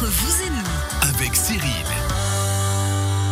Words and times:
Entre 0.00 0.10
vous 0.12 0.42
et 0.46 0.50
nous. 0.50 1.08
avec 1.08 1.34
Cyril. 1.34 2.17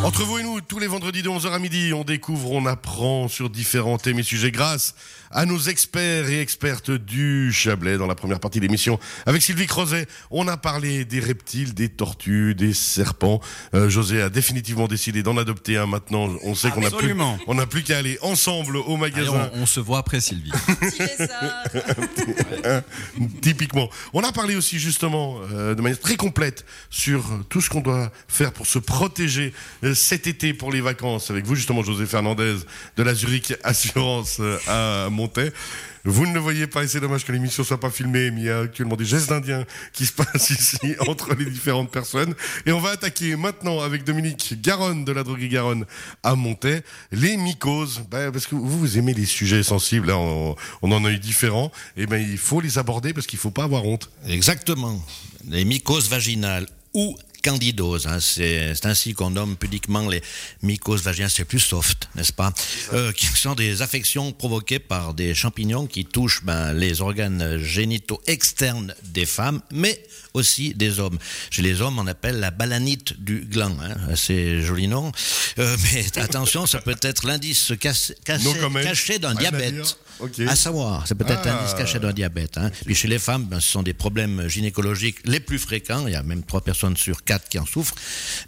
Entre 0.04 0.22
vous 0.22 0.38
et 0.38 0.42
nous, 0.44 0.60
tous 0.60 0.78
les 0.78 0.86
vendredis 0.86 1.22
de 1.22 1.28
11h 1.28 1.50
à 1.52 1.58
midi, 1.58 1.92
on 1.92 2.04
découvre, 2.04 2.52
on 2.52 2.64
apprend 2.66 3.26
sur 3.28 3.50
différents 3.50 3.98
thèmes 3.98 4.20
et 4.20 4.22
sujets 4.22 4.52
grâce 4.52 4.94
à 5.32 5.44
nos 5.44 5.58
experts 5.58 6.30
et 6.30 6.40
expertes 6.40 6.92
du 6.92 7.52
Chablais 7.52 7.98
dans 7.98 8.06
la 8.06 8.14
première 8.14 8.38
partie 8.38 8.58
de 8.60 8.64
l'émission. 8.64 9.00
Avec 9.26 9.42
Sylvie 9.42 9.66
Crozet, 9.66 10.06
on 10.30 10.46
a 10.46 10.56
parlé 10.56 11.04
des 11.04 11.18
reptiles, 11.18 11.74
des 11.74 11.88
tortues, 11.88 12.54
des 12.54 12.72
serpents. 12.72 13.40
Euh, 13.74 13.88
José 13.88 14.22
a 14.22 14.28
définitivement 14.30 14.86
décidé 14.86 15.24
d'en 15.24 15.36
adopter 15.36 15.76
un 15.76 15.86
maintenant. 15.86 16.28
On 16.44 16.54
sait 16.54 16.70
qu'on 16.70 16.84
a 16.84 16.90
plus, 16.90 17.14
on 17.48 17.54
n'a 17.54 17.66
plus 17.66 17.82
qu'à 17.82 17.98
aller 17.98 18.16
ensemble 18.22 18.76
au 18.76 18.84
Allez, 18.84 18.96
magasin. 18.98 19.50
on, 19.54 19.62
on 19.62 19.66
se 19.66 19.80
voit 19.80 19.98
après 19.98 20.20
Sylvie. 20.20 20.52
Typiquement. 23.42 23.88
On 24.12 24.22
a 24.22 24.30
parlé 24.30 24.54
aussi 24.54 24.78
justement 24.78 25.38
euh, 25.52 25.74
de 25.74 25.82
manière 25.82 25.98
très 26.00 26.16
complète 26.16 26.64
sur 26.90 27.24
tout 27.48 27.60
ce 27.60 27.68
qu'on 27.68 27.80
doit 27.80 28.12
faire 28.28 28.52
pour 28.52 28.66
se 28.66 28.78
protéger 28.78 29.52
cet 29.94 30.26
été 30.26 30.54
pour 30.54 30.72
les 30.72 30.80
vacances 30.80 31.30
avec 31.30 31.44
vous 31.46 31.54
justement 31.54 31.82
José 31.82 32.06
Fernandez 32.06 32.56
de 32.96 33.02
la 33.02 33.14
Zurich 33.14 33.54
Assurance 33.62 34.38
euh, 34.40 34.58
à 34.66 35.10
Montaix. 35.10 35.52
Vous 36.04 36.24
ne 36.24 36.32
le 36.32 36.38
voyez 36.38 36.68
pas 36.68 36.84
et 36.84 36.88
c'est 36.88 37.00
dommage 37.00 37.24
que 37.24 37.32
l'émission 37.32 37.64
soit 37.64 37.80
pas 37.80 37.90
filmée, 37.90 38.30
mais 38.30 38.40
il 38.40 38.46
y 38.46 38.50
a 38.50 38.60
actuellement 38.60 38.94
des 38.94 39.04
gestes 39.04 39.28
d'indiens 39.28 39.64
qui 39.92 40.06
se 40.06 40.12
passent 40.12 40.50
ici 40.50 40.94
entre 41.08 41.34
les 41.34 41.46
différentes 41.46 41.90
personnes. 41.90 42.32
Et 42.64 42.70
on 42.70 42.78
va 42.78 42.90
attaquer 42.90 43.34
maintenant 43.34 43.80
avec 43.80 44.04
Dominique 44.04 44.54
Garonne 44.62 45.04
de 45.04 45.10
la 45.10 45.24
droguerie 45.24 45.48
Garonne 45.48 45.84
à 46.22 46.36
Montaix, 46.36 46.84
les 47.10 47.36
mycoses. 47.36 48.02
Ben, 48.08 48.30
parce 48.30 48.46
que 48.46 48.54
vous, 48.54 48.78
vous 48.78 48.98
aimez 48.98 49.14
les 49.14 49.26
sujets 49.26 49.64
sensibles, 49.64 50.12
hein, 50.12 50.16
on, 50.16 50.54
on 50.82 50.92
en 50.92 51.04
a 51.04 51.10
eu 51.10 51.18
différents. 51.18 51.72
Et 51.96 52.06
ben, 52.06 52.18
il 52.18 52.38
faut 52.38 52.60
les 52.60 52.78
aborder 52.78 53.12
parce 53.12 53.26
qu'il 53.26 53.40
faut 53.40 53.50
pas 53.50 53.64
avoir 53.64 53.84
honte. 53.84 54.08
Exactement. 54.28 55.02
Les 55.48 55.64
mycoses 55.64 56.08
vaginales 56.08 56.66
ou 56.96 57.14
candidoses, 57.50 58.06
hein, 58.08 58.18
c'est 58.20 58.74
c'est 58.74 58.86
ainsi 58.86 59.14
qu'on 59.14 59.30
nomme 59.30 59.56
pudiquement 59.56 60.08
les 60.08 60.20
mycoses 60.62 61.02
vaginales, 61.02 61.30
c'est 61.30 61.44
plus 61.44 61.60
soft, 61.60 62.08
n'est-ce 62.16 62.32
pas? 62.32 62.52
Euh, 62.92 63.12
Qui 63.12 63.26
sont 63.26 63.54
des 63.54 63.82
affections 63.82 64.32
provoquées 64.32 64.80
par 64.80 65.14
des 65.14 65.32
champignons 65.34 65.86
qui 65.86 66.04
touchent 66.04 66.42
ben, 66.44 66.72
les 66.72 67.00
organes 67.00 67.58
génitaux 67.62 68.20
externes 68.26 68.94
des 69.04 69.26
femmes, 69.26 69.60
mais 69.70 70.02
aussi 70.34 70.74
des 70.74 70.98
hommes. 71.00 71.18
Chez 71.50 71.62
les 71.62 71.80
hommes, 71.80 71.98
on 71.98 72.06
appelle 72.08 72.40
la 72.40 72.50
balanite 72.50 73.18
du 73.22 73.40
gland, 73.40 73.76
hein, 73.80 73.96
assez 74.10 74.60
joli 74.62 74.88
nom. 74.88 75.12
Euh, 75.58 75.76
mais 75.84 76.04
attention, 76.20 76.66
ça 76.66 76.80
peut 76.80 76.96
être 77.00 77.24
l'indice 77.26 77.72
caché, 77.80 78.14
caché 78.24 79.18
d'un 79.18 79.34
diabète. 79.34 79.74
dire. 79.74 79.96
Ok. 80.18 80.40
À 80.46 80.56
savoir, 80.56 81.06
c'est 81.06 81.14
peut-être 81.14 81.42
Ah. 81.44 81.56
l'indice 81.60 81.74
caché 81.74 81.98
d'un 82.00 82.12
diabète. 82.12 82.58
Hein. 82.58 82.70
Puis 82.84 82.94
chez 82.94 83.08
les 83.08 83.18
femmes, 83.18 83.44
ben, 83.44 83.60
ce 83.60 83.68
sont 83.70 83.82
des 83.82 83.94
problèmes 83.94 84.48
gynécologiques 84.48 85.18
les 85.24 85.40
plus 85.40 85.58
fréquents. 85.58 86.06
Il 86.06 86.12
y 86.12 86.16
a 86.16 86.22
même 86.22 86.42
trois 86.42 86.62
personnes 86.62 86.96
sur 86.96 87.22
quatre 87.38 87.48
qui 87.48 87.58
en 87.58 87.66
souffrent. 87.66 87.94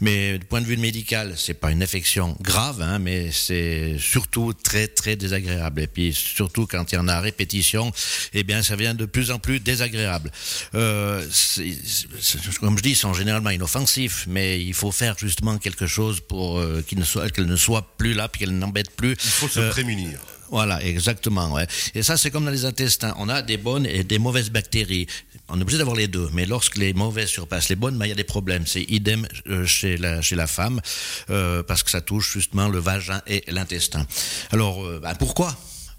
Mais 0.00 0.38
du 0.38 0.44
point 0.46 0.60
de 0.60 0.66
vue 0.66 0.76
médical, 0.76 1.34
c'est 1.36 1.54
pas 1.54 1.70
une 1.70 1.82
affection 1.82 2.36
grave, 2.40 2.80
hein, 2.82 2.98
mais 2.98 3.30
c'est 3.32 3.96
surtout 3.98 4.52
très 4.52 4.88
très 4.88 5.16
désagréable. 5.16 5.82
Et 5.82 5.86
puis 5.86 6.12
surtout 6.14 6.66
quand 6.66 6.90
il 6.92 6.94
y 6.94 6.98
en 6.98 7.08
a 7.08 7.14
à 7.14 7.20
répétition, 7.20 7.92
eh 8.32 8.42
bien 8.44 8.62
ça 8.62 8.76
devient 8.76 8.94
de 8.96 9.04
plus 9.06 9.30
en 9.30 9.38
plus 9.38 9.60
désagréable. 9.60 10.30
Euh, 10.74 11.24
comme 12.60 12.76
je 12.78 12.82
dis, 12.82 12.90
ils 12.90 12.96
sont 12.96 13.14
généralement 13.14 13.50
inoffensifs, 13.50 14.24
mais 14.28 14.60
il 14.62 14.74
faut 14.74 14.92
faire 14.92 15.16
justement 15.18 15.58
quelque 15.58 15.86
chose 15.86 16.20
pour 16.20 16.58
euh, 16.58 16.82
qu'ils 16.86 16.98
ne 16.98 17.04
soient, 17.04 17.28
qu'elles 17.30 17.46
ne 17.46 17.56
soient 17.56 17.94
plus 17.98 18.14
là, 18.14 18.28
puis 18.28 18.40
qu'elles 18.40 18.56
n'embêtent 18.58 18.94
plus. 18.96 19.12
Il 19.12 19.30
faut 19.30 19.48
se 19.48 19.60
Euh, 19.60 19.70
prémunir. 19.70 20.18
voilà, 20.50 20.82
exactement. 20.82 21.52
Ouais. 21.52 21.66
Et 21.94 22.02
ça, 22.02 22.16
c'est 22.16 22.30
comme 22.30 22.44
dans 22.44 22.50
les 22.50 22.64
intestins. 22.64 23.14
On 23.18 23.28
a 23.28 23.42
des 23.42 23.56
bonnes 23.58 23.86
et 23.86 24.04
des 24.04 24.18
mauvaises 24.18 24.50
bactéries. 24.50 25.06
On 25.50 25.58
est 25.58 25.62
obligé 25.62 25.78
d'avoir 25.78 25.96
les 25.96 26.08
deux. 26.08 26.28
Mais 26.32 26.44
lorsque 26.44 26.76
les 26.76 26.92
mauvaises 26.92 27.28
surpassent 27.28 27.70
les 27.70 27.76
bonnes, 27.76 27.96
ben, 27.96 28.06
il 28.06 28.10
y 28.10 28.12
a 28.12 28.16
des 28.16 28.24
problèmes. 28.24 28.66
C'est 28.66 28.82
idem 28.82 29.26
euh, 29.46 29.64
chez, 29.66 29.96
la, 29.96 30.20
chez 30.20 30.36
la 30.36 30.46
femme, 30.46 30.80
euh, 31.30 31.62
parce 31.62 31.82
que 31.82 31.90
ça 31.90 32.00
touche 32.00 32.34
justement 32.34 32.68
le 32.68 32.78
vagin 32.78 33.22
et 33.26 33.44
l'intestin. 33.48 34.06
Alors, 34.50 34.84
euh, 34.84 35.00
ben, 35.00 35.14
pourquoi? 35.14 35.56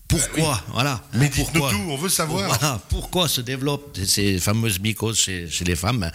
Pourquoi 0.09 0.61
Voilà. 0.73 1.01
Mais 1.13 1.29
dites-nous 1.29 1.61
pourquoi 1.61 1.71
tout, 1.71 1.85
on 1.89 1.95
veut 1.95 2.09
savoir. 2.09 2.47
Voilà. 2.47 2.81
Pourquoi 2.89 3.27
se 3.29 3.41
développent 3.41 3.97
ces 4.05 4.39
fameuses 4.39 4.79
mycoses 4.79 5.19
chez, 5.19 5.47
chez 5.49 5.63
les 5.63 5.75
femmes? 5.75 6.11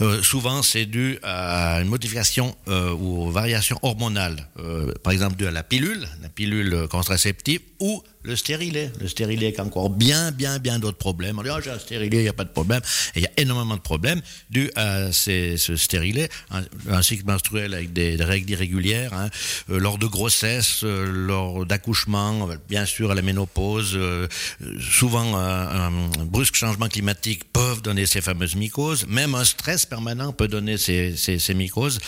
Euh, 0.00 0.22
Souvent, 0.22 0.62
c'est 0.62 0.86
dû 0.86 1.18
à 1.22 1.80
une 1.80 1.88
modification 1.88 2.54
euh, 2.68 2.92
ou 2.92 3.22
aux 3.22 3.30
variations 3.30 3.78
hormonales. 3.82 4.48
Euh, 4.58 4.92
par 5.02 5.12
exemple, 5.12 5.36
dû 5.36 5.46
à 5.46 5.50
la 5.50 5.62
pilule, 5.62 6.06
la 6.20 6.28
pilule 6.28 6.86
contraceptive, 6.90 7.60
ou 7.80 8.02
le 8.22 8.34
stérilet. 8.34 8.90
Le 9.00 9.08
stérilet 9.08 9.52
qui 9.52 9.60
a 9.60 9.64
encore 9.64 9.88
bien, 9.88 10.32
bien, 10.32 10.58
bien 10.58 10.80
d'autres 10.80 10.98
problèmes. 10.98 11.38
On 11.38 11.42
dit, 11.42 11.48
oh, 11.50 11.60
j'ai 11.62 11.70
un 11.70 11.78
stérilet, 11.78 12.18
il 12.18 12.22
n'y 12.22 12.28
a 12.28 12.32
pas 12.32 12.44
de 12.44 12.50
problème. 12.50 12.80
Et 13.14 13.20
il 13.20 13.22
y 13.22 13.26
a 13.26 13.30
énormément 13.36 13.76
de 13.76 13.80
problèmes 13.80 14.20
dus 14.50 14.70
à 14.74 15.12
ces, 15.12 15.56
ce 15.56 15.76
stérilet, 15.76 16.28
un, 16.50 16.62
un 16.90 17.02
cycle 17.02 17.24
menstruel 17.24 17.72
avec 17.72 17.92
des, 17.92 18.16
des 18.16 18.24
règles 18.24 18.50
irrégulières, 18.50 19.12
hein, 19.14 19.30
lors 19.68 19.96
de 19.98 20.06
grossesse, 20.06 20.82
lors 20.82 21.64
d'accouchement, 21.64 22.48
bien 22.68 22.84
sûr 22.84 23.12
à 23.12 23.14
la 23.14 23.22
ménopause, 23.28 23.92
euh, 23.94 24.26
euh, 24.62 24.80
souvent 24.80 25.36
un, 25.36 25.86
un 25.86 25.90
brusque 26.24 26.54
changement 26.54 26.88
climatique 26.88 27.42
peuvent 27.52 27.82
donner 27.82 28.06
ces 28.06 28.20
fameuses 28.20 28.56
mycoses, 28.56 29.06
même 29.06 29.34
un 29.34 29.44
stress 29.44 29.84
permanent 29.86 30.32
peut 30.32 30.48
donner 30.48 30.78
ces, 30.78 31.16
ces, 31.16 31.54
mycoses. 31.54 31.98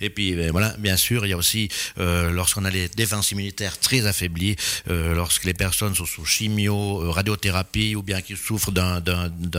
Et 0.00 0.10
puis 0.10 0.34
ben, 0.34 0.50
voilà, 0.52 0.70
bien 0.78 0.96
sûr, 0.96 1.26
il 1.26 1.30
y 1.30 1.32
a 1.32 1.36
aussi 1.36 1.68
euh, 1.98 2.30
lorsqu'on 2.30 2.64
a 2.64 2.70
les 2.70 2.88
défenses 2.88 3.32
immunitaires 3.32 3.78
très 3.78 4.06
affaiblies, 4.06 4.56
euh, 4.88 5.14
lorsque 5.14 5.44
les 5.44 5.54
personnes 5.54 5.94
sont 5.94 6.06
sous 6.06 6.24
chimio, 6.24 7.02
euh, 7.02 7.10
radiothérapie 7.10 7.96
ou 7.96 8.02
bien 8.02 8.20
qui 8.20 8.36
souffrent 8.36 8.72
d'un- 8.72 9.00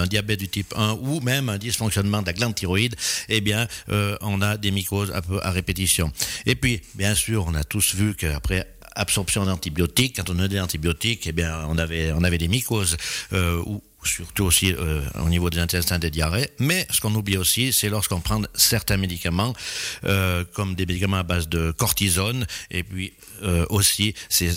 diabète 0.07 0.40
du 0.40 0.47
type 0.47 0.74
1 0.75 0.94
ou 1.01 1.19
même 1.22 1.50
un 1.50 1.57
dysfonctionnement 1.57 2.22
de 2.22 2.28
la 2.28 2.34
glande 2.34 2.56
thyroïde, 2.56 2.96
eh 3.28 3.41
bien, 3.41 3.68
euh, 3.90 4.16
on 4.22 4.41
a 4.41 4.57
des 4.57 4.72
mycoses 4.72 5.12
un 5.13 5.22
peu 5.22 5.40
à 5.44 5.51
répétition. 5.51 6.12
Et 6.46 6.56
puis, 6.56 6.81
bien 6.96 7.16
sûr, 7.16 7.46
on 7.47 7.56
a 7.56 7.63
tous 7.63 7.96
vu 7.96 8.16
qu'après 8.16 8.66
absorption 8.95 9.45
d'antibiotiques, 9.45 10.17
quand 10.17 10.29
on 10.29 10.39
a 10.39 10.47
des 10.47 10.59
antibiotiques, 10.59 11.27
eh 11.27 11.31
bien, 11.31 11.66
on 11.67 11.77
avait, 11.77 12.11
on 12.11 12.23
avait 12.23 12.38
des 12.38 12.47
mycoses 12.47 12.97
euh, 13.33 13.61
ou 13.66 13.81
surtout 14.03 14.45
aussi 14.45 14.73
euh, 14.73 15.01
au 15.23 15.27
niveau 15.29 15.50
des 15.50 15.59
intestins 15.59 16.00
des 16.00 16.09
diarrhées. 16.09 16.50
Mais 16.59 16.88
ce 16.89 17.01
qu'on 17.01 17.13
oublie 17.16 17.38
aussi, 17.38 17.73
c'est 17.73 17.89
lorsqu'on 17.89 18.22
prend 18.22 18.41
certains 18.53 18.97
médicaments, 18.97 19.53
euh, 20.05 20.45
comme 20.53 20.75
des 20.75 20.85
médicaments 20.85 21.17
à 21.17 21.23
base 21.23 21.50
de 21.50 21.72
cortisone, 21.72 22.45
et 22.72 22.83
puis 22.83 23.13
aussi, 23.69 24.13
c'est 24.27 24.51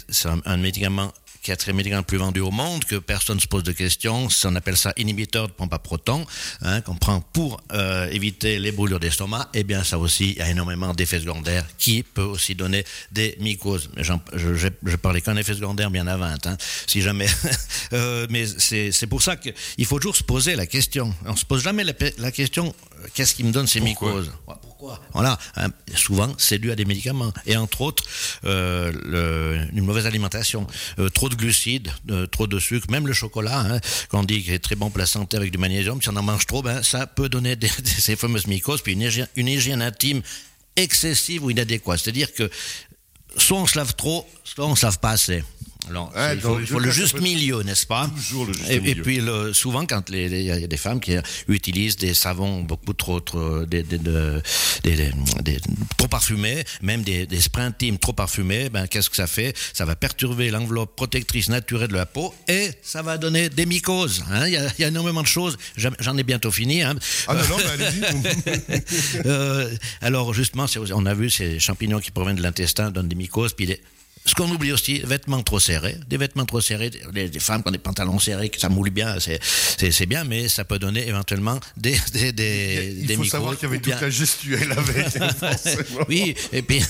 un 0.45 0.57
médicament 0.57 1.13
quatrième 1.43 1.77
médicament 1.77 2.01
le 2.01 2.07
plus 2.07 2.19
vendu 2.19 2.41
au 2.41 2.51
monde, 2.51 2.85
que 2.85 2.97
personne 2.97 3.37
ne 3.37 3.41
se 3.41 3.47
pose 3.47 3.63
de 3.63 3.73
questions. 3.73 4.29
On 4.45 4.57
appelle 4.57 4.77
ça 4.77 4.93
inhibiteur 4.97 5.49
de 5.49 5.53
pompe 5.53 5.75
à 5.75 5.79
proton, 5.79 6.25
hein, 6.63 6.81
qu'on 6.81 6.95
prend 6.95 7.21
pour 7.21 7.61
euh, 7.73 8.09
éviter 8.11 8.59
les 8.59 8.73
brûlures 8.73 9.01
d'estomac. 9.01 9.49
Eh 9.55 9.65
bien, 9.65 9.85
ça 9.85 9.99
aussi, 9.99 10.31
il 10.31 10.39
y 10.39 10.43
a 10.43 10.51
énormément 10.51 10.93
d'effets 10.95 11.21
secondaires 11.21 11.67
qui 11.79 12.03
peut 12.03 12.23
aussi 12.23 12.55
donner 12.55 12.85
des 13.11 13.37
mycoses. 13.41 13.91
Mais 13.97 14.05
je, 14.05 14.13
je, 14.35 14.69
je 14.85 14.97
parlais 14.97 15.21
qu'un 15.21 15.37
effet 15.37 15.55
secondaire 15.55 15.91
bien 15.91 16.07
à 16.07 16.17
20, 16.17 16.47
hein, 16.47 16.57
si 16.87 17.03
jamais. 17.03 17.27
Euh, 17.93 18.27
mais 18.31 18.47
c'est 18.47 18.91
c'est 18.91 19.07
pour 19.07 19.21
ça 19.23 19.37
qu'il 19.37 19.85
faut 19.85 19.99
toujours 19.99 20.17
se 20.17 20.23
poser 20.23 20.57
la 20.57 20.67
question. 20.67 21.15
On 21.27 21.37
se 21.37 21.45
pose 21.45 21.63
jamais 21.63 21.85
la, 21.85 22.31
question 22.31 22.75
euh, 23.03 23.07
qu'est-ce 23.13 23.35
qui 23.35 23.45
me 23.45 23.53
donne 23.53 23.67
ces 23.67 23.81
Pourquoi? 23.81 24.09
mycoses? 24.13 24.33
Voilà. 25.13 25.39
hein, 25.57 25.69
souvent, 25.95 26.33
c'est 26.39 26.59
dû 26.59 26.71
à 26.71 26.77
des 26.77 26.85
médicaments. 26.85 27.33
Et 27.47 27.57
entre 27.57 27.81
autres, 27.83 28.05
euh, 28.45 29.65
une 29.73 29.85
mauvaise 29.85 30.07
alimentation, 30.07 30.67
euh, 30.99 31.09
trop 31.09 31.29
de 31.29 31.35
glucides, 31.35 31.91
euh, 32.11 32.27
trop 32.27 32.47
de 32.47 32.59
sucre, 32.59 32.91
même 32.91 33.07
le 33.07 33.13
chocolat, 33.13 33.61
hein, 33.61 33.81
qu'on 34.09 34.25
dit 34.25 34.43
qu'il 34.43 34.53
est 34.53 34.59
très 34.59 34.75
bon 34.75 34.91
pour 34.91 34.99
la 34.99 35.07
santé 35.07 35.37
avec 35.37 35.51
du 35.51 35.59
magnésium, 35.59 36.01
si 36.03 36.09
on 36.09 36.17
en 36.17 36.23
mange 36.23 36.47
trop, 36.47 36.63
ben, 36.63 36.83
ça 36.83 37.07
peut 37.07 37.29
donner 37.29 37.57
ces 37.85 38.17
fameuses 38.17 38.47
mycoses, 38.47 38.83
puis 38.83 38.93
une 38.93 39.03
hygiène, 39.03 39.29
une 39.37 39.49
hygiène 39.49 39.83
intime 39.83 40.23
excessive 40.77 41.45
ou 41.45 41.51
inadéquate. 41.51 42.01
C'est-à-dire 42.01 42.33
que 42.33 42.51
soit 43.37 43.59
on 43.59 43.67
se 43.67 43.79
lave 43.79 43.95
trop, 43.95 44.27
soit 44.45 44.67
on 44.67 44.75
se 44.75 44.87
lave 44.87 44.99
pas 44.99 45.11
assez. 45.11 45.45
Alors, 45.91 46.13
Ouais, 46.15 46.35
il 46.37 46.41
faut, 46.41 46.61
il 46.61 46.77
le 46.77 46.91
juste 46.93 47.21
milieu, 47.21 47.63
n'est-ce 47.65 47.87
pas? 47.87 48.09
toujours 48.15 48.47
le 48.47 48.53
juste 48.53 48.71
et, 48.71 48.77
et 48.77 48.81
milieu. 48.81 49.03
puis 49.03 49.17
le- 49.21 49.53
souvent, 49.53 49.85
quand 49.85 50.11
il 50.11 50.43
y 50.43 50.51
a 50.51 50.67
des 50.67 50.77
femmes 50.77 51.01
qui 51.01 51.17
utilisent 51.49 51.97
des 51.97 52.15
savons 52.15 52.61
beaucoup 52.63 52.93
trop, 52.93 53.19
trop, 53.21 53.65
des, 53.67 53.83
des- 53.83 53.99
de- 53.99 54.41
des- 54.85 54.97
des- 54.97 55.13
des- 55.43 55.61
trop 55.97 56.07
parfumés, 56.07 56.65
même 56.83 57.03
des, 57.03 57.27
des 57.27 57.41
sprays 57.41 57.63
intimes 57.65 57.99
trop 57.99 58.13
parfumés, 58.13 58.69
ben 58.71 58.87
qu'est-ce 58.87 59.11
que 59.11 59.17
ça 59.17 59.27
fait? 59.27 59.57
Ça 59.73 59.85
va 59.85 59.97
perturber 59.97 60.51
l'enveloppe 60.51 60.95
protectrice 60.95 61.49
naturelle 61.49 61.89
de 61.89 61.95
la 61.97 62.07
peau 62.07 62.33
et 62.49 62.71
ça 62.83 63.03
va 63.03 63.19
donner 63.19 63.49
des 63.49 63.67
mycoses. 63.67 64.23
hein? 64.31 64.47
Il 64.47 64.53
y, 64.53 64.57
a, 64.57 64.67
il 64.79 64.83
y 64.83 64.85
a 64.85 64.89
énormément 64.89 65.23
de 65.23 65.27
choses. 65.27 65.59
J'en 65.77 66.17
ai 66.17 66.23
bientôt 66.23 66.53
fini. 66.53 66.83
hein. 66.83 66.95
Ah 67.27 67.35
non, 67.35 67.41
non, 67.49 67.57
mais 67.57 67.85
allez-y. 67.85 68.83
Euh, 69.27 69.69
alors 70.01 70.33
justement, 70.35 70.67
on 70.95 71.07
a 71.07 71.15
vu 71.15 71.29
ces 71.31 71.59
champignons 71.59 71.99
qui 72.01 72.11
proviennent 72.11 72.37
de 72.37 72.43
l'intestin 72.43 72.91
donnent 72.91 73.09
des 73.09 73.15
mycoses, 73.17 73.53
puis 73.53 73.67
les- 73.67 73.81
ce 74.25 74.35
qu'on 74.35 74.49
oublie 74.51 74.71
aussi, 74.71 75.01
vêtements 75.01 75.43
trop 75.43 75.59
serrés, 75.59 75.97
des 76.09 76.17
vêtements 76.17 76.45
trop 76.45 76.61
serrés, 76.61 76.91
des, 76.91 77.41
femmes 77.41 77.63
qui 77.63 77.69
ont 77.69 77.73
des 77.73 77.79
pantalons 77.79 78.21
serrés, 78.21 78.51
que 78.51 78.61
ça 78.61 78.69
moule 78.69 78.91
bien, 78.91 79.17
c'est 79.19 80.07
bien, 80.07 80.23
mais 80.23 80.49
ça 80.49 80.65
peut 80.65 80.79
donner 80.79 81.09
éventuellement 81.09 81.59
des 81.77 81.97
des 82.13 82.33
des 82.33 83.05
Il 83.09 83.17
faut 83.17 83.25
savoir 83.25 83.59
qu'il 83.59 83.69
y 83.69 83.73
avait 83.73 83.81
toute 83.81 84.01
la 84.01 84.11
gestuelle 84.11 84.73
avec. 84.73 85.07
oui, 86.09 86.35
et 86.53 86.63
puis 86.63 86.81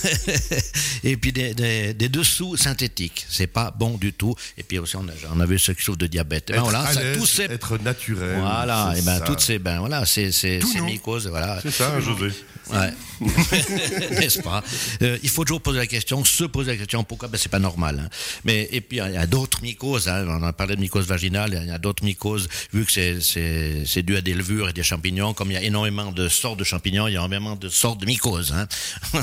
et 1.04 1.16
puis 1.16 1.32
des, 1.32 1.54
des, 1.54 1.94
des 1.94 2.08
dessous 2.10 2.56
synthétiques, 2.56 3.24
c'est 3.28 3.46
pas 3.46 3.70
bon 3.70 3.96
du 3.96 4.12
tout. 4.12 4.34
Et 4.58 4.62
puis 4.62 4.78
aussi 4.78 4.96
on 4.96 5.08
a, 5.08 5.12
on 5.34 5.40
a 5.40 5.46
vu 5.46 5.58
ceux 5.58 5.72
qui 5.72 5.82
souffrent 5.82 5.98
de 5.98 6.06
diabète. 6.06 6.48
Ben 6.48 6.56
être 6.56 6.64
voilà, 6.64 6.92
ça, 6.92 7.00
ces... 7.24 7.42
être 7.44 7.78
naturel. 7.78 8.40
Voilà, 8.40 8.92
et 8.96 9.02
ben 9.02 9.20
toutes 9.20 9.40
ces 9.40 9.58
ben 9.58 9.78
voilà, 9.78 10.04
c'est 10.04 10.32
c'est 10.32 10.60
mycoses, 10.82 11.28
voilà. 11.28 11.60
C'est 11.62 11.70
ça, 11.70 11.98
José. 12.00 12.28
Ouais. 12.70 12.92
N'est-ce 14.10 14.40
pas? 14.40 14.62
Euh, 15.02 15.18
Il 15.22 15.28
faut 15.28 15.44
toujours 15.44 15.60
poser 15.60 15.78
la 15.78 15.86
question, 15.86 16.24
se 16.24 16.44
poser 16.44 16.72
la 16.72 16.76
question 16.76 17.04
pourquoi? 17.04 17.28
Ben, 17.28 17.38
C'est 17.38 17.50
pas 17.50 17.58
normal. 17.58 18.00
Hein. 18.04 18.08
Mais, 18.44 18.68
et 18.72 18.80
puis 18.80 18.98
il 18.98 19.12
y 19.12 19.16
a, 19.16 19.26
d'autres 19.26 19.62
mycoses, 19.62 20.08
hein. 20.08 20.24
on 20.28 20.42
a 20.42 20.52
parlé 20.52 20.76
de 20.76 20.80
mycose 20.80 21.06
vaginale, 21.06 21.58
il 21.62 21.68
y 21.68 21.70
a 21.70 21.78
d'autres 21.78 22.04
mycoses, 22.04 22.48
vu 22.72 22.84
que 22.84 22.92
c'est 22.92 24.02
dû 24.02 24.16
à 24.16 24.20
des 24.20 24.34
levures 24.34 24.68
et 24.68 24.72
des 24.72 24.82
champignons, 24.82 25.34
comme 25.34 25.50
il 25.50 25.54
y 25.54 25.56
a 25.56 25.62
énormément 25.62 26.12
de 26.12 26.28
sortes 26.28 26.58
de 26.58 26.64
champignons, 26.64 27.06
il 27.06 27.12
y 27.12 27.16
a 27.16 27.20
énormément 27.20 27.56
de 27.56 27.68
sortes 27.68 28.00
de 28.00 28.06
mycoses. 28.06 28.52
Hein. 28.52 28.66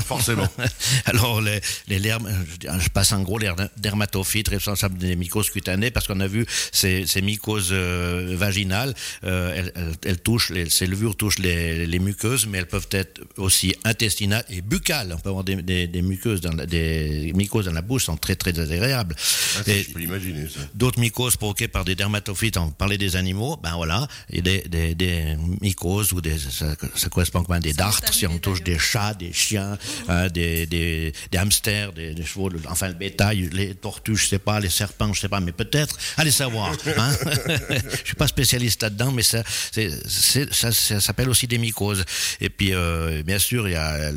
Forcément. 0.00 0.48
Alors, 1.06 1.40
les, 1.40 1.60
les 1.88 2.00
je 2.00 2.88
passe 2.88 3.12
en 3.12 3.22
gros 3.22 3.38
les 3.38 3.52
dermatophytes 3.76 4.48
responsables 4.48 4.98
des 4.98 5.16
mycoses 5.16 5.50
cutanées, 5.50 5.90
parce 5.90 6.06
qu'on 6.06 6.20
a 6.20 6.26
vu 6.26 6.46
ces, 6.72 7.06
ces 7.06 7.22
mycoses 7.22 7.70
euh, 7.72 8.34
vaginales, 8.36 8.94
euh, 9.24 9.54
elles, 9.74 9.94
elles, 10.04 10.20
touchent, 10.20 10.50
les, 10.50 10.68
ces 10.68 10.86
levures 10.86 11.16
touchent 11.16 11.38
les, 11.38 11.86
les 11.86 11.98
muqueuses, 11.98 12.46
mais 12.46 12.58
elles 12.58 12.68
peuvent 12.68 12.88
être 12.90 13.20
aussi 13.36 13.74
intestinales 13.84 14.44
et 14.48 14.60
buccales. 14.60 15.12
On 15.16 15.20
peut 15.20 15.28
avoir 15.28 15.44
des, 15.44 15.56
des, 15.56 15.86
des 15.86 16.02
muqueuses, 16.02 16.40
dans 16.40 16.54
des 16.54 17.32
mycoses 17.34 17.66
dans 17.66 17.72
la 17.72 17.82
bouche, 17.82 18.04
sont 18.04 18.16
très 18.16 18.36
très 18.36 18.52
désagréables. 18.52 19.14
Ah, 19.58 19.62
je 19.66 19.92
peux 19.92 19.98
l'imaginer 19.98 20.48
ça. 20.48 20.60
D'autres 20.74 21.00
mycoses 21.00 21.36
provoquées 21.36 21.68
par 21.68 21.84
des 21.84 21.94
dermatophytes, 21.94 22.56
on 22.56 22.70
parlait 22.70 22.98
des 22.98 23.16
animaux, 23.16 23.56
ben 23.62 23.74
voilà, 23.76 24.06
et 24.30 24.42
des, 24.42 24.62
des, 24.62 24.94
des 24.94 25.36
mycoses 25.60 26.12
ou 26.12 26.20
des, 26.20 26.38
ça, 26.38 26.74
ça 26.94 27.08
correspond 27.08 27.42
à 27.48 27.60
des 27.60 27.72
dartres, 27.72 28.12
si 28.12 28.26
on 28.26 28.38
touche 28.38 28.62
des 28.62 28.78
chats, 28.78 29.14
des 29.14 29.32
chiens, 29.32 29.78
hein, 30.08 30.28
des, 30.28 30.66
des, 30.66 31.12
des, 31.30 31.38
hamsters, 31.38 31.92
des, 31.92 32.14
des, 32.14 32.24
chevaux, 32.24 32.50
enfin 32.68 32.88
le 32.88 32.94
bétail, 32.94 33.48
les 33.52 33.74
tortues, 33.74 34.16
je 34.16 34.26
sais 34.26 34.38
pas, 34.38 34.60
les 34.60 34.68
serpents, 34.70 35.12
je 35.12 35.20
sais 35.20 35.28
pas, 35.28 35.40
mais 35.40 35.52
peut-être, 35.52 35.96
allez 36.16 36.30
savoir. 36.30 36.72
Hein 36.96 37.12
je 38.00 38.06
suis 38.06 38.14
pas 38.14 38.28
spécialiste 38.28 38.82
là-dedans, 38.82 39.12
mais 39.12 39.22
ça, 39.22 39.42
ça, 40.52 40.72
ça 40.72 41.00
s'appelle 41.00 41.28
aussi 41.28 41.46
des 41.46 41.58
mycoses. 41.58 42.04
Et 42.40 42.50
puis, 42.50 42.74
euh, 42.74 43.19
bien 43.22 43.38
sûr, 43.38 43.68
il 43.68 43.72
y 43.72 43.76
a 43.76 44.12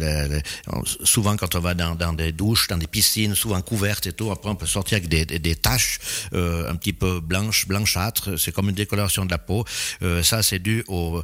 souvent 1.03 1.35
quand 1.37 1.55
on 1.55 1.59
va 1.59 1.73
dans, 1.73 2.13
des 2.13 2.31
douches, 2.31 2.67
dans 2.67 2.77
des 2.77 2.87
piscines, 2.87 3.35
souvent 3.35 3.61
couvertes 3.61 4.07
et 4.07 4.13
tout, 4.13 4.31
après 4.31 4.49
on 4.49 4.55
peut 4.55 4.65
sortir 4.65 4.97
avec 4.97 5.09
des, 5.09 5.25
des, 5.25 5.55
taches 5.55 5.99
euh, 6.33 6.69
un 6.69 6.75
petit 6.75 6.93
peu 6.93 7.19
blanches, 7.19 7.67
blanchâtres. 7.67 8.39
C'est 8.39 8.51
comme 8.51 8.69
une 8.69 8.75
décoloration 8.75 9.25
de 9.25 9.31
la 9.31 9.37
peau. 9.37 9.65
Euh, 10.01 10.23
ça, 10.23 10.43
c'est 10.43 10.59
dû 10.59 10.83
au 10.87 11.21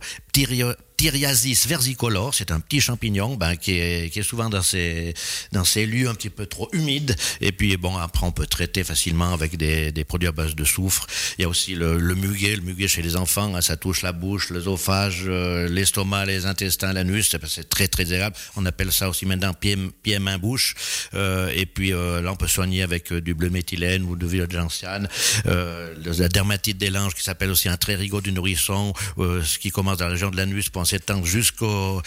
Tyriasis 0.99 1.65
versicolor, 1.65 2.35
c'est 2.35 2.51
un 2.51 2.59
petit 2.59 2.81
champignon 2.81 3.37
ben, 3.37 3.55
qui, 3.55 3.71
est, 3.79 4.11
qui 4.11 4.19
est 4.19 4.23
souvent 4.23 4.49
dans 4.49 4.61
ces, 4.61 5.13
dans 5.53 5.63
ces 5.63 5.85
lieux 5.85 6.09
un 6.09 6.13
petit 6.13 6.29
peu 6.29 6.45
trop 6.45 6.67
humides. 6.73 7.15
Et 7.39 7.53
puis, 7.53 7.77
bon, 7.77 7.95
après, 7.95 8.25
on 8.25 8.33
peut 8.33 8.45
traiter 8.45 8.83
facilement 8.83 9.31
avec 9.31 9.55
des, 9.55 9.93
des 9.93 10.03
produits 10.03 10.27
à 10.27 10.33
base 10.33 10.55
de 10.55 10.65
soufre. 10.65 11.07
Il 11.37 11.43
y 11.43 11.45
a 11.45 11.47
aussi 11.47 11.73
le, 11.73 11.97
le 11.97 12.15
muguet, 12.15 12.57
le 12.57 12.63
muguet 12.63 12.89
chez 12.89 13.01
les 13.01 13.15
enfants, 13.15 13.55
hein, 13.55 13.61
ça 13.61 13.77
touche 13.77 14.01
la 14.01 14.11
bouche, 14.11 14.49
l'œsophage, 14.49 15.23
euh, 15.25 15.69
l'estomac, 15.69 16.25
les 16.25 16.45
intestins, 16.45 16.91
l'anus, 16.91 17.33
c'est 17.47 17.69
très, 17.69 17.87
très 17.87 18.03
agréable. 18.03 18.35
On 18.57 18.65
appelle 18.65 18.91
ça 18.91 19.07
aussi 19.07 19.25
maintenant 19.25 19.53
pied, 19.53 19.77
pied 20.03 20.19
main, 20.19 20.37
bouche. 20.37 20.75
Euh, 21.13 21.49
et 21.55 21.65
puis, 21.65 21.93
euh, 21.93 22.21
là, 22.21 22.33
on 22.33 22.35
peut 22.35 22.49
soigner 22.49 22.83
avec 22.83 23.13
euh, 23.13 23.21
du 23.21 23.33
bleu 23.33 23.49
méthylène 23.49 24.03
ou 24.03 24.17
de 24.17 24.27
violgenciane. 24.27 25.07
Euh, 25.45 25.95
la 26.03 26.27
dermatite 26.27 26.77
des 26.77 26.89
langes 26.89 27.15
qui 27.15 27.23
s'appelle 27.23 27.51
aussi 27.51 27.69
un 27.69 27.77
très 27.77 27.95
rigot 27.95 28.19
du 28.19 28.33
nourrisson, 28.33 28.93
ce 29.17 29.59
qui 29.59 29.71
commence 29.71 29.99
dans 29.99 30.07
la 30.07 30.11
région 30.11 30.29
de 30.29 30.35
l'anus 30.35 30.67
s'étendre 30.89 31.25
jusqu'aux 31.25 32.01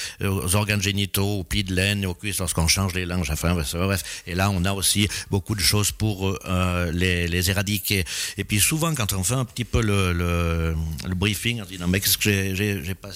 organes 0.54 0.82
génitaux, 0.82 1.40
aux 1.40 1.44
plis 1.44 1.64
de 1.64 1.74
laine, 1.74 2.04
aux 2.06 2.14
cuisses 2.14 2.38
lorsqu'on 2.38 2.68
change 2.68 2.94
les 2.94 3.06
langes. 3.06 3.30
Enfin, 3.30 3.54
bref. 3.54 4.02
Et 4.26 4.34
là, 4.34 4.50
on 4.50 4.64
a 4.64 4.72
aussi 4.72 5.08
beaucoup 5.30 5.54
de 5.54 5.60
choses 5.60 5.90
pour 5.92 6.36
euh, 6.46 6.90
les, 6.92 7.28
les, 7.28 7.50
éradiquer. 7.50 8.04
Et 8.36 8.44
puis 8.44 8.60
souvent, 8.60 8.94
quand 8.94 9.12
on 9.12 9.22
fait 9.22 9.34
un 9.34 9.44
petit 9.44 9.64
peu 9.64 9.82
le, 9.82 10.12
le, 10.12 10.74
le 11.06 11.14
briefing, 11.14 11.62
on 11.62 11.64
dit 11.64 11.78
non 11.78 11.88
mais 11.88 12.00
qu'est-ce 12.00 12.18
que 12.18 12.54
j'ai, 12.54 12.94
pas, 12.94 13.10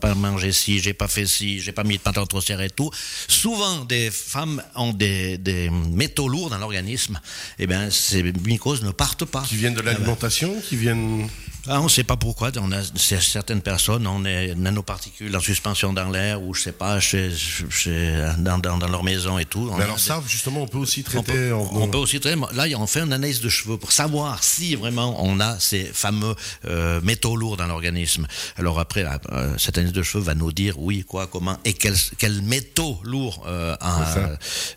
pas 0.00 0.14
mangé 0.14 0.52
ci, 0.52 0.80
j'ai 0.80 0.94
pas 0.94 1.08
fait 1.08 1.26
ci, 1.26 1.60
j'ai 1.60 1.72
pas 1.72 1.84
mis 1.84 1.96
de 1.96 2.02
pantalon 2.02 2.26
trop 2.26 2.40
serré 2.40 2.66
et 2.66 2.70
tout. 2.70 2.90
Souvent, 3.28 3.84
des 3.84 4.10
femmes 4.10 4.62
ont 4.74 4.92
des, 4.92 5.38
des 5.38 5.70
métaux 5.70 6.28
lourds 6.28 6.50
dans 6.50 6.58
l'organisme. 6.58 7.20
Et 7.58 7.64
eh 7.64 7.66
bien, 7.66 7.90
ces 7.90 8.22
mycoses 8.22 8.82
ne 8.82 8.90
partent 8.90 9.24
pas. 9.24 9.42
Qui 9.42 9.56
viennent 9.56 9.74
de 9.74 9.80
l'alimentation, 9.82 10.60
qui 10.60 10.76
viennent 10.76 11.28
ah, 11.68 11.80
on 11.80 11.84
ne 11.84 11.88
sait 11.88 12.04
pas 12.04 12.16
pourquoi. 12.16 12.50
On 12.60 12.70
a 12.72 12.82
certaines 12.96 13.62
personnes, 13.62 14.06
on 14.06 14.24
est 14.24 14.54
nanoparticules 14.54 15.34
en 15.34 15.40
suspension 15.40 15.92
dans 15.92 16.10
l'air 16.10 16.42
ou 16.42 16.54
je 16.54 16.62
sais 16.62 16.72
pas, 16.72 17.00
chez, 17.00 17.30
chez, 17.70 18.30
dans, 18.38 18.58
dans, 18.58 18.78
dans, 18.78 18.88
leur 18.88 19.02
maison 19.02 19.38
et 19.38 19.44
tout. 19.44 19.72
Mais 19.76 19.84
alors 19.84 19.98
ça, 19.98 20.22
justement, 20.28 20.62
on 20.62 20.68
peut 20.68 20.78
aussi 20.78 21.02
traiter. 21.02 21.52
On 21.52 21.66
peut, 21.66 21.76
on 21.76 21.88
peut, 21.88 21.98
aussi 21.98 22.20
traiter. 22.20 22.40
Là, 22.54 22.66
on 22.78 22.86
fait 22.86 23.00
une 23.00 23.12
analyse 23.12 23.40
de 23.40 23.48
cheveux 23.48 23.76
pour 23.76 23.92
savoir 23.92 24.44
si 24.44 24.74
vraiment 24.76 25.16
on 25.24 25.40
a 25.40 25.58
ces 25.58 25.84
fameux 25.84 26.34
euh, 26.66 27.00
métaux 27.02 27.36
lourds 27.36 27.56
dans 27.56 27.66
l'organisme. 27.66 28.26
Alors 28.56 28.78
après, 28.78 29.04
euh, 29.32 29.54
cette 29.58 29.78
analyse 29.78 29.94
de 29.94 30.02
cheveux 30.02 30.22
va 30.22 30.34
nous 30.34 30.52
dire 30.52 30.74
oui, 30.78 31.04
quoi, 31.06 31.26
comment 31.26 31.58
et 31.64 31.72
quels, 31.72 31.96
quels 32.18 32.42
métaux 32.42 32.98
lourds 33.02 33.44
euh, 33.46 33.76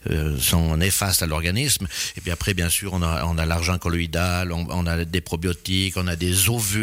euh, 0.09 0.39
sont 0.39 0.77
néfastes 0.77 1.23
à 1.23 1.27
l'organisme. 1.27 1.87
Et 2.17 2.21
puis 2.21 2.31
après, 2.31 2.53
bien 2.53 2.69
sûr, 2.69 2.93
on 2.93 3.01
a, 3.01 3.25
on 3.25 3.37
a 3.37 3.45
l'argent 3.45 3.77
colloïdal, 3.77 4.51
on, 4.51 4.67
on, 4.69 4.87
a 4.87 5.05
des 5.05 5.21
probiotiques, 5.21 5.97
on 5.97 6.07
a 6.07 6.15
des 6.15 6.49
ovules 6.49 6.78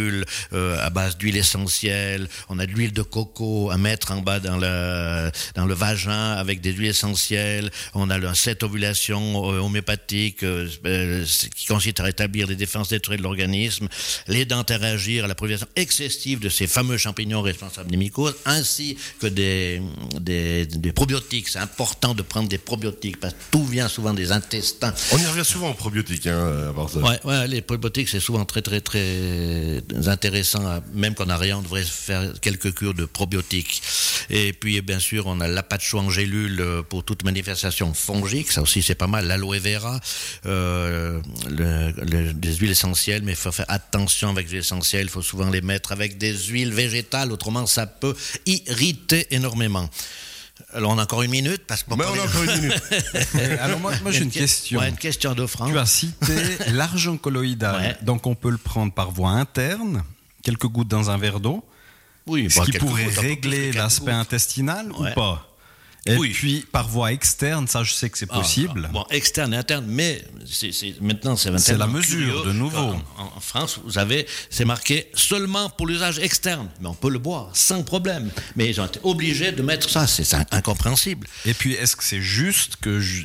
euh, 0.52 0.78
à 0.81 0.90
base 0.90 1.16
d'huile 1.16 1.37
essentielle, 1.37 2.28
on 2.48 2.58
a 2.58 2.66
de 2.66 2.72
l'huile 2.72 2.93
de 2.93 3.02
coco 3.02 3.70
à 3.70 3.78
mettre 3.78 4.12
en 4.12 4.20
bas 4.20 4.40
dans 4.40 4.56
le, 4.56 5.31
dans 5.54 5.66
le 5.66 5.75
vagin 5.75 6.32
avec 6.32 6.60
des 6.60 6.72
huiles 6.72 6.90
essentielles, 6.90 7.70
on 7.94 8.10
a 8.10 8.34
cette 8.34 8.62
ovulation 8.62 9.50
euh, 9.50 9.60
homéopathique 9.60 10.43
euh, 10.43 11.25
qui 11.54 11.66
consiste 11.66 12.00
à 12.00 12.04
rétablir 12.04 12.46
les 12.46 12.56
défenses 12.56 12.90
naturelles 12.90 13.19
de 13.19 13.25
l'organisme, 13.25 13.88
les 14.28 14.46
à 14.50 14.76
réagir 14.76 15.25
à 15.25 15.28
la 15.28 15.34
prolifération 15.34 15.69
excessive 15.76 16.38
de 16.40 16.49
ces 16.49 16.66
fameux 16.66 16.96
champignons 16.96 17.42
responsables 17.42 17.90
des 17.90 17.96
mycoses, 17.96 18.34
ainsi 18.44 18.96
que 19.20 19.26
des, 19.26 19.82
des, 20.20 20.66
des 20.66 20.92
probiotiques. 20.92 21.49
C'est 21.49 21.58
important 21.58 22.14
de 22.14 22.22
prendre 22.22 22.49
des 22.49 22.58
probiotiques 22.58 23.20
parce 23.20 23.34
que 23.34 23.38
tout 23.50 23.64
vient 23.64 23.88
souvent 23.88 24.14
des 24.14 24.32
intestins. 24.32 24.94
On 25.12 25.19
y 25.19 25.26
revient 25.26 25.44
souvent 25.44 25.70
aux 25.70 25.75
probiotiques, 25.75 26.26
hein, 26.26 26.72
à 26.76 26.88
ça. 26.88 26.99
Ouais, 27.00 27.20
ouais, 27.25 27.49
les 27.49 27.60
probiotiques, 27.60 28.08
c'est 28.08 28.20
souvent 28.20 28.44
très, 28.44 28.62
très, 28.62 28.81
très 28.81 29.82
intéressant, 30.06 30.82
même 30.94 31.14
qu'on 31.14 31.26
n'a 31.26 31.36
rien, 31.36 31.58
on 31.58 31.62
devrait 31.62 31.84
faire 31.84 32.32
quelques 32.40 32.74
cures 32.74 32.94
de 32.94 33.04
probiotiques. 33.04 33.82
Et 34.30 34.52
puis, 34.52 34.80
bien 34.80 34.98
sûr, 34.98 35.26
on 35.26 35.40
a 35.40 35.48
l'apacho 35.48 35.98
en 35.98 36.10
gélule 36.10 36.64
pour 36.88 37.04
toute 37.04 37.24
manifestation 37.24 37.94
fongique, 37.94 38.50
ça 38.50 38.62
aussi 38.62 38.82
c'est 38.82 38.94
pas 38.94 39.06
mal, 39.06 39.26
l'aloe 39.26 39.58
vera, 39.58 40.00
euh, 40.46 41.20
le, 41.48 41.92
le, 42.04 42.32
des 42.32 42.54
huiles 42.56 42.70
essentielles, 42.70 43.22
mais 43.22 43.32
il 43.32 43.36
faut 43.36 43.52
faire 43.52 43.66
attention 43.68 44.30
avec 44.30 44.46
les 44.46 44.52
huiles 44.52 44.60
essentielles, 44.60 45.04
il 45.04 45.10
faut 45.10 45.22
souvent 45.22 45.50
les 45.50 45.60
mettre 45.60 45.92
avec 45.92 46.18
des 46.18 46.36
huiles 46.36 46.72
végétales, 46.72 47.32
autrement 47.32 47.66
ça 47.66 47.86
peut 47.86 48.14
irriter 48.46 49.26
énormément. 49.30 49.88
Alors 50.76 50.92
on 50.92 50.99
a 50.99 51.04
encore 51.04 51.23
une 51.23 51.30
minute 51.30 51.62
parce 51.66 51.83
que. 51.83 51.95
Mais 51.95 52.04
on 52.04 52.21
a 52.21 52.25
encore 52.25 52.42
une 52.42 52.61
minute. 52.61 52.83
Alors 53.61 53.80
moi, 53.80 53.92
moi 54.02 54.11
j'ai 54.12 54.25
une, 54.25 54.30
question. 54.30 54.78
Ouais, 54.78 54.90
une 54.90 54.97
question 54.97 55.33
de 55.33 55.47
Franck. 55.47 55.73
Tu 55.73 55.78
as 55.78 55.87
cité 55.87 56.35
l'argent 56.73 57.16
colloïdal. 57.16 57.76
Ouais. 57.80 57.97
Donc 58.02 58.26
on 58.26 58.35
peut 58.35 58.50
le 58.50 58.59
prendre 58.59 58.92
par 58.92 59.11
voie 59.11 59.30
interne, 59.30 60.02
quelques 60.42 60.66
gouttes 60.66 60.88
dans 60.88 61.11
un 61.11 61.16
verre 61.16 61.40
d'eau. 61.40 61.64
Oui, 62.26 62.50
ce 62.50 62.61
qui 62.61 62.73
pourrait 62.73 63.06
régler 63.06 63.73
l'aspect 63.73 64.12
intestinal 64.12 64.92
ouais. 64.92 65.12
ou 65.12 65.14
pas 65.14 65.45
et 66.06 66.16
oui. 66.16 66.30
puis 66.32 66.64
par 66.70 66.88
voie 66.88 67.12
externe, 67.12 67.66
ça 67.66 67.82
je 67.82 67.92
sais 67.92 68.08
que 68.10 68.18
c'est 68.18 68.26
possible. 68.26 68.84
Ah, 68.88 68.92
bon, 68.92 69.04
externe 69.10 69.52
et 69.54 69.56
interne, 69.56 69.84
mais 69.88 70.22
c'est, 70.46 70.72
c'est, 70.72 70.94
maintenant 71.00 71.36
c'est 71.36 71.56
C'est 71.58 71.76
la 71.76 71.86
mesure 71.86 72.44
de 72.44 72.52
nouveau. 72.52 72.78
En, 72.78 73.32
en, 73.36 73.40
France, 73.40 73.80
vous 73.84 73.98
avez, 73.98 74.26
c'est 74.50 74.64
marqué 74.64 75.08
seulement 75.14 75.68
pour 75.70 75.86
l'usage 75.86 76.18
externe, 76.18 76.68
mais 76.80 76.88
on 76.88 76.94
peut 76.94 77.10
le 77.10 77.18
boire 77.18 77.50
sans 77.54 77.82
problème. 77.82 78.30
Mais 78.54 78.68
ils 78.68 78.80
ont 78.80 78.86
été 78.86 79.00
obligés 79.02 79.52
de 79.52 79.62
mettre 79.62 79.90
ça, 79.90 80.06
c'est 80.06 80.32
incompréhensible. 80.52 81.26
Et 81.44 81.54
puis 81.54 81.72
est-ce 81.75 81.96
que 81.96 82.04
c'est 82.04 82.22
juste 82.22 82.76
que 82.76 83.00
je, 83.00 83.25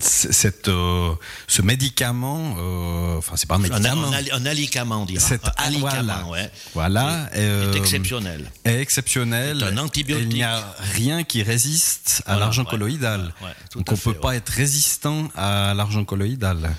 cette, 0.00 0.68
euh, 0.68 1.12
ce 1.46 1.62
médicament, 1.62 2.56
euh, 2.58 3.18
enfin 3.18 3.36
c'est 3.36 3.48
pas 3.48 3.56
un 3.56 3.58
médicament, 3.58 4.08
un, 4.08 4.12
un, 4.12 4.40
un 4.40 4.46
alicament, 4.46 5.02
on 5.02 5.04
dirait. 5.04 5.20
Cet 5.20 5.46
un 5.46 5.52
alicament, 5.56 5.90
voilà, 5.90 6.26
ouais. 6.28 6.50
voilà 6.74 7.30
euh, 7.34 7.72
est 7.72 7.76
exceptionnel. 7.76 8.50
Est 8.64 8.80
exceptionnel. 8.80 9.58
C'est 9.60 9.66
un 9.66 9.78
antibiotique. 9.78 10.26
Il 10.30 10.34
n'y 10.34 10.42
a 10.42 10.74
rien 10.94 11.24
qui 11.24 11.42
résiste 11.42 12.21
à 12.26 12.32
voilà, 12.32 12.40
l'argent 12.40 12.64
ouais, 12.64 12.70
colloïdal. 12.70 13.32
Ouais, 13.42 13.48
Donc 13.74 13.88
on 13.88 13.92
ne 13.92 13.96
peut 13.96 14.12
fait, 14.12 14.20
pas 14.20 14.36
être 14.36 14.48
résistant 14.48 15.28
à 15.34 15.74
l'argent 15.74 16.04
colloïdal. 16.04 16.74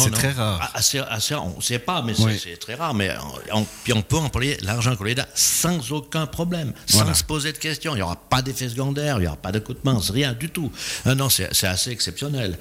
C'est 0.00 0.10
très 0.10 0.30
rare. 0.32 0.58
Ah, 0.62 0.70
Assez, 0.78 0.98
assez 0.98 1.34
rare, 1.34 1.46
on 1.46 1.56
ne 1.56 1.62
sait 1.62 1.78
pas, 1.78 2.02
mais 2.02 2.12
Oui. 2.20 2.40
c'est 2.42 2.56
très 2.56 2.74
rare. 2.74 2.94
Mais 2.94 3.10
on, 3.52 3.66
puis 3.84 3.92
on 3.92 4.02
peut 4.02 4.16
employer 4.16 4.56
l'argent 4.62 4.96
colloïdal 4.96 5.26
sans 5.34 5.92
aucun 5.92 6.26
problème, 6.26 6.72
sans 6.86 7.12
se 7.14 7.24
poser 7.24 7.52
de 7.52 7.58
questions. 7.58 7.92
Il 7.94 7.96
n'y 7.96 8.02
aura 8.02 8.16
pas 8.16 8.42
d'effet 8.42 8.68
secondaire, 8.68 9.16
il 9.18 9.22
n'y 9.22 9.26
aura 9.26 9.36
pas 9.36 9.52
de 9.52 9.58
coup 9.58 9.74
de 9.74 9.80
mince, 9.84 10.10
rien 10.10 10.32
du 10.32 10.48
tout. 10.50 10.70
Ah 11.04 11.14
non, 11.14 11.28
c'est 11.28 11.64
assez 11.66 11.90
exceptionnel. 11.90 12.58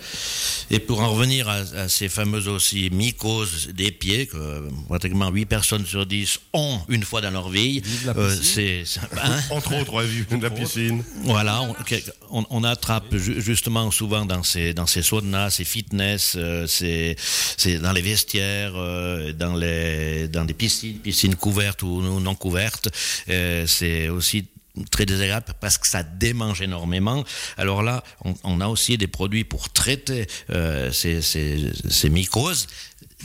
Et 0.69 0.79
pour 0.79 1.01
en 1.01 1.09
revenir 1.11 1.47
à, 1.49 1.57
à 1.77 1.89
ces 1.89 2.09
fameuses 2.09 2.47
aussi 2.47 2.89
mycoses 2.91 3.69
des 3.73 3.91
pieds, 3.91 4.27
que 4.27 4.37
euh, 4.37 4.61
pratiquement 4.87 5.29
8 5.29 5.45
personnes 5.45 5.85
sur 5.85 6.05
10 6.05 6.39
ont 6.53 6.79
une 6.89 7.03
fois 7.03 7.21
dans 7.21 7.31
leur 7.31 7.49
vie, 7.49 7.81
la 8.05 8.13
euh, 8.13 8.35
c'est. 8.41 8.83
hein 9.23 9.39
Entre 9.51 9.75
autres, 9.79 9.93
ouais, 9.93 10.05
vu 10.05 10.25
de 10.29 10.41
la 10.43 10.49
piscine. 10.49 11.03
voilà, 11.23 11.61
on, 11.61 11.71
ok, 11.71 12.03
on- 12.29 12.45
on 12.49 12.63
attrape 12.63 13.15
ju- 13.15 13.41
justement 13.41 13.89
souvent 13.91 14.25
dans 14.25 14.43
ces 14.43 14.73
dans 14.73 14.87
ces 14.87 15.01
saunas, 15.01 15.49
ces 15.51 15.63
fitness, 15.65 16.33
euh, 16.37 16.67
ces, 16.67 17.15
ces- 17.57 17.79
dans 17.79 17.91
les 17.91 18.01
vestiaires, 18.01 18.73
euh, 18.75 19.33
dans 19.33 19.55
les 19.55 20.27
dans 20.27 20.45
des 20.45 20.53
piscines, 20.53 20.99
piscines 20.99 21.35
couvertes 21.35 21.83
ou 21.83 22.01
non 22.01 22.35
couvertes. 22.35 22.89
Euh, 23.29 23.65
c'est 23.67 24.09
aussi 24.09 24.45
très 24.89 25.05
désagréable 25.05 25.47
parce 25.59 25.77
que 25.77 25.87
ça 25.87 26.03
démange 26.03 26.61
énormément. 26.61 27.23
Alors 27.57 27.83
là, 27.83 28.03
on, 28.43 28.61
a 28.61 28.67
aussi 28.67 28.97
des 28.97 29.07
produits 29.07 29.43
pour 29.43 29.69
traiter 29.71 30.27
euh, 30.49 30.91
ces 30.91 32.09
mycoses. 32.09 32.67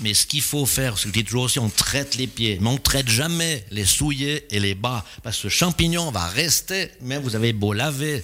Mais 0.03 0.13
ce 0.15 0.27
qu'il 0.27 0.43
faut 0.43 0.67
faire, 0.67 0.99
ce 0.99 1.05
que 1.05 1.09
je 1.09 1.13
dis 1.15 1.25
toujours 1.25 1.45
aussi, 1.45 1.59
on 1.59 1.71
traite 1.71 2.17
les 2.17 2.27
pieds, 2.27 2.59
mais 2.61 2.69
on 2.69 2.77
traite 2.77 3.09
jamais 3.09 3.65
les 3.71 3.85
souliers 3.87 4.45
et 4.51 4.61
les 4.61 4.75
bas, 4.75 5.05
parce 5.23 5.37
que 5.37 5.49
ce 5.49 5.49
champignon 5.49 6.11
va 6.11 6.27
rester, 6.27 6.91
même 7.01 7.23
vous 7.23 7.35
avez 7.35 7.53
beau 7.53 7.73
laver 7.73 8.23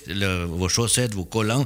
vos 0.49 0.69
chaussettes, 0.69 1.15
vos 1.15 1.25
collants, 1.25 1.65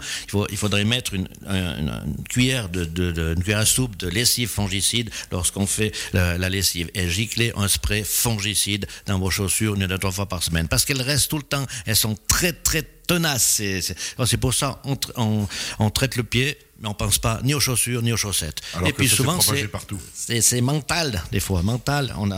il, 0.50 0.56
faudrait 0.56 0.84
mettre 0.84 1.14
une, 1.14 1.28
un- 1.46 1.78
une- 1.78 2.02
une 2.18 2.24
cuillère 2.24 2.68
de, 2.68 2.84
de- 2.84 3.10
de- 3.10 3.34
une 3.36 3.42
cuillère 3.42 3.60
à 3.60 3.66
soupe 3.66 3.96
de 3.96 4.08
lessive 4.08 4.48
fongicide 4.48 5.10
lorsqu'on 5.32 5.66
fait 5.66 5.92
la, 6.12 6.38
lessive, 6.48 6.90
et 6.94 7.08
gicler 7.08 7.52
un 7.56 7.68
spray 7.68 8.04
fongicide 8.04 8.86
dans 9.06 9.18
vos 9.18 9.30
chaussures 9.30 9.74
une 9.74 9.82
à 9.90 9.98
trois 9.98 10.12
fois 10.12 10.26
par 10.26 10.42
semaine, 10.42 10.68
parce 10.68 10.84
qu'elles 10.84 11.02
restent 11.02 11.30
tout 11.30 11.38
le 11.38 11.42
temps, 11.42 11.66
elles 11.86 11.96
sont 11.96 12.16
très 12.28 12.52
très 12.52 12.82
tenaces. 13.06 13.42
C'est- 13.56 13.80
C'est 13.80 13.96
c'est 14.26 14.36
pour 14.36 14.54
ça 14.54 14.80
on, 14.84 14.96
on, 15.16 15.48
on 15.78 15.90
traite 15.90 16.16
le 16.16 16.22
pied, 16.24 16.56
mais 16.80 16.88
on 16.88 16.94
pense 16.94 17.18
pas 17.18 17.40
ni 17.42 17.54
aux 17.54 17.60
chaussures 17.60 18.02
ni 18.02 18.12
aux 18.12 18.16
chaussettes. 18.16 18.60
Alors 18.74 18.88
et 18.88 18.92
puis 18.92 19.08
souvent 19.08 19.38
c'est 19.40 20.60
mental, 20.60 21.22
des 21.32 21.40
fois, 21.40 21.62
mental. 21.62 22.14
On, 22.18 22.30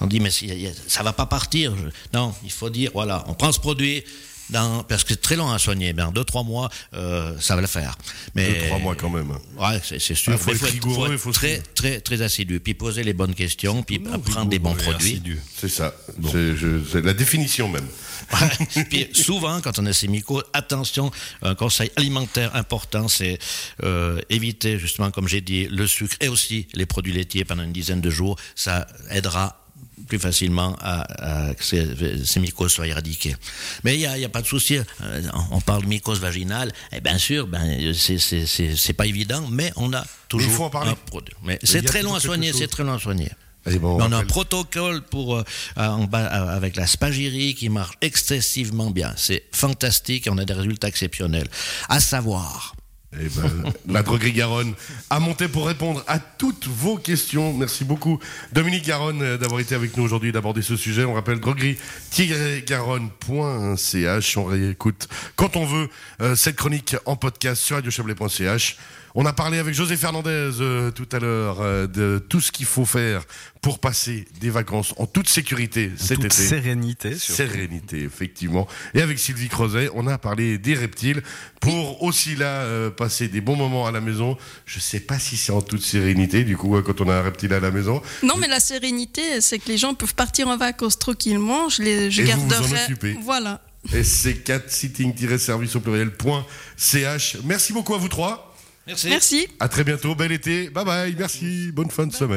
on, 0.00 0.06
dit, 0.06 0.20
mais 0.20 0.30
ça 0.30 1.02
va 1.02 1.12
pas 1.12 1.26
partir. 1.26 1.74
Non, 2.12 2.34
il 2.44 2.52
faut 2.52 2.70
dire, 2.70 2.90
voilà, 2.92 3.24
on 3.28 3.34
prend 3.34 3.52
ce 3.52 3.60
produit, 3.60 4.04
dans, 4.50 4.82
parce 4.84 5.02
que 5.04 5.10
c'est 5.10 5.20
très 5.20 5.36
long 5.36 5.50
à 5.50 5.58
soigner. 5.58 5.92
Dans 5.92 6.10
deux, 6.12 6.24
trois 6.24 6.42
mois, 6.42 6.68
euh, 6.94 7.34
ça 7.40 7.54
va 7.54 7.60
le 7.60 7.66
faire. 7.66 7.96
Mais, 8.34 8.52
Deux, 8.52 8.66
trois 8.66 8.78
mois 8.78 8.94
quand 8.94 9.10
même. 9.10 9.30
Ouais, 9.30 9.80
c'est 9.82 9.98
c'est 9.98 10.14
sûr. 10.14 10.32
Ah, 10.34 10.38
faut 10.38 10.50
Mais 10.50 10.56
être 10.56 10.64
rigoureux, 10.66 11.06
faut 11.08 11.12
il 11.12 11.18
faut 11.18 11.32
très, 11.32 11.58
très, 11.74 12.00
très 12.00 12.22
assidu. 12.22 12.60
Puis 12.60 12.74
poser 12.74 13.02
les 13.02 13.12
bonnes 13.12 13.34
questions, 13.34 13.82
puis 13.82 13.98
prendre 13.98 14.46
des 14.50 14.58
bons 14.58 14.74
produits. 14.74 15.12
assidu. 15.12 15.38
C'est 15.56 15.68
ça. 15.68 15.94
C'est 16.30 16.56
je- 16.56 16.82
c'est 16.90 17.04
la 17.04 17.14
définition 17.14 17.68
même. 17.68 17.86
Ouais. 18.30 18.84
Puis 18.88 19.08
souvent, 19.12 19.60
quand 19.60 19.80
on 19.80 19.86
a 19.86 19.92
ces 19.92 20.06
mycoses, 20.06 20.44
attention, 20.52 21.10
un 21.42 21.56
conseil 21.56 21.90
alimentaire 21.96 22.54
important, 22.54 23.08
c'est 23.08 23.38
euh, 23.82 24.20
éviter 24.28 24.78
justement, 24.78 25.10
comme 25.10 25.26
j'ai 25.26 25.40
dit, 25.40 25.66
le 25.66 25.86
sucre 25.88 26.14
et 26.20 26.28
aussi 26.28 26.68
les 26.74 26.86
produits 26.86 27.12
laitiers 27.12 27.44
pendant 27.44 27.64
une 27.64 27.72
dizaine 27.72 28.00
de 28.00 28.10
jours. 28.10 28.36
Ça 28.54 28.86
aidera 29.10 29.59
plus 30.08 30.18
facilement 30.18 30.76
à, 30.80 31.48
à 31.48 31.54
que 31.54 31.64
ces, 31.64 32.24
ces 32.24 32.40
mycoses 32.40 32.72
soient 32.72 32.86
éradiquées. 32.86 33.36
Mais 33.84 33.94
il 33.96 33.98
n'y 34.00 34.06
a, 34.06 34.18
il 34.18 34.28
pas 34.28 34.42
de 34.42 34.46
souci. 34.46 34.78
Euh, 34.78 35.22
on 35.50 35.60
parle 35.60 35.82
de 35.82 35.88
mycose 35.88 36.20
vaginale. 36.20 36.72
Et 36.92 37.00
bien 37.00 37.18
sûr, 37.18 37.46
ben, 37.46 37.92
c'est- 37.94 38.92
pas 38.92 39.06
évident, 39.06 39.46
mais 39.50 39.72
on 39.76 39.92
a 39.92 40.04
toujours 40.28 40.52
faut 40.52 40.64
en 40.64 40.70
parler. 40.70 40.90
un 40.90 40.94
produit. 40.94 41.34
Mais 41.44 41.58
Il 41.62 41.68
c'est 41.68 41.82
très 41.82 42.02
long 42.02 42.14
à 42.14 42.20
soigner, 42.20 42.52
c'est 42.52 42.68
très 42.68 42.82
long 42.84 42.94
à 42.94 42.98
soigner. 42.98 43.30
Bon, 43.78 43.98
on 44.00 44.12
a 44.12 44.16
un 44.16 44.24
protocole 44.24 45.02
pour, 45.02 45.36
euh, 45.36 45.44
en 45.76 46.04
bas, 46.04 46.20
euh, 46.32 46.56
avec 46.56 46.76
la 46.76 46.86
spagyrie 46.86 47.54
qui 47.54 47.68
marche 47.68 47.94
excessivement 48.00 48.90
bien. 48.90 49.12
C'est 49.16 49.44
fantastique 49.52 50.26
et 50.26 50.30
on 50.30 50.38
a 50.38 50.44
des 50.46 50.54
résultats 50.54 50.88
exceptionnels. 50.88 51.46
À 51.90 52.00
savoir, 52.00 52.74
Eh 53.18 53.28
ben, 53.28 53.72
la 53.88 54.04
droguerie 54.04 54.32
Garonne 54.32 54.74
a 55.10 55.18
monté 55.18 55.48
pour 55.48 55.66
répondre 55.66 56.04
à 56.06 56.20
toutes 56.20 56.68
vos 56.68 56.96
questions. 56.96 57.52
Merci 57.52 57.84
beaucoup, 57.84 58.20
Dominique 58.52 58.86
Garonne, 58.86 59.20
euh, 59.22 59.36
d'avoir 59.36 59.60
été 59.60 59.74
avec 59.74 59.96
nous 59.96 60.04
aujourd'hui, 60.04 60.30
d'aborder 60.30 60.62
ce 60.62 60.76
sujet. 60.76 61.04
On 61.04 61.14
rappelle 61.14 61.40
droguerie-garonne.ch. 61.40 64.36
On 64.36 64.44
réécoute 64.44 65.08
quand 65.34 65.56
on 65.56 65.66
veut 65.66 65.88
euh, 66.20 66.36
cette 66.36 66.54
chronique 66.54 66.94
en 67.04 67.16
podcast 67.16 67.60
sur 67.60 67.74
radiochablais.ch. 67.76 68.76
On 69.14 69.26
a 69.26 69.32
parlé 69.32 69.58
avec 69.58 69.74
José 69.74 69.96
Fernandez 69.96 70.28
euh, 70.60 70.90
tout 70.92 71.08
à 71.12 71.18
l'heure 71.18 71.60
euh, 71.60 71.86
de 71.88 72.22
tout 72.28 72.40
ce 72.40 72.52
qu'il 72.52 72.66
faut 72.66 72.84
faire 72.84 73.22
pour 73.60 73.78
passer 73.80 74.24
des 74.40 74.50
vacances 74.50 74.94
en 74.98 75.06
toute 75.06 75.28
sécurité 75.28 75.90
cet 75.96 76.16
Toute 76.16 76.26
été. 76.26 76.34
sérénité. 76.34 77.14
surtout. 77.16 77.32
Sérénité, 77.52 78.02
effectivement. 78.04 78.68
Et 78.94 79.02
avec 79.02 79.18
Sylvie 79.18 79.48
Crozet, 79.48 79.90
on 79.94 80.06
a 80.06 80.16
parlé 80.16 80.58
des 80.58 80.74
reptiles 80.74 81.22
pour 81.60 82.02
aussi 82.02 82.36
là 82.36 82.46
euh, 82.62 82.90
passer 82.90 83.28
des 83.28 83.40
bons 83.40 83.56
moments 83.56 83.86
à 83.86 83.90
la 83.92 84.00
maison. 84.00 84.36
Je 84.64 84.78
sais 84.78 85.00
pas 85.00 85.18
si 85.18 85.36
c'est 85.36 85.52
en 85.52 85.60
toute 85.60 85.82
sérénité, 85.82 86.44
du 86.44 86.56
coup, 86.56 86.76
euh, 86.76 86.82
quand 86.82 87.00
on 87.00 87.08
a 87.08 87.14
un 87.16 87.22
reptile 87.22 87.52
à 87.52 87.60
la 87.60 87.70
maison. 87.72 88.00
Non, 88.22 88.36
mais 88.38 88.46
la 88.48 88.60
sérénité, 88.60 89.40
c'est 89.40 89.58
que 89.58 89.68
les 89.68 89.76
gens 89.78 89.94
peuvent 89.94 90.14
partir 90.14 90.46
en 90.48 90.56
vacances 90.56 90.98
tranquillement. 90.98 91.68
Je, 91.68 91.82
les, 91.82 92.10
je 92.10 92.22
Et 92.22 92.26
vous 92.26 92.40
vous 92.42 92.46
en 92.46 92.60
garderai. 92.60 92.84
occupez. 92.84 93.18
Voilà. 93.22 93.60
sc4sitting-service 93.92 95.76
au 95.76 95.80
pluriel.ch. 95.80 97.36
Merci 97.44 97.72
beaucoup 97.72 97.94
à 97.94 97.98
vous 97.98 98.08
trois. 98.08 98.49
Merci. 98.90 99.08
Merci. 99.08 99.48
À 99.58 99.68
très 99.68 99.84
bientôt. 99.84 100.14
Bel 100.14 100.32
été. 100.32 100.68
Bye 100.70 100.84
bye. 100.84 101.14
Merci. 101.18 101.70
Bonne 101.72 101.90
fin 101.90 102.06
de 102.06 102.12
semaine. 102.12 102.28